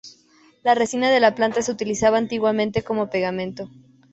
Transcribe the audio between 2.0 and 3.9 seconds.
antiguamente como pegamento.